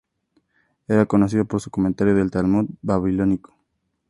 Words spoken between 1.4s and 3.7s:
por su comentario del Talmud babilónico.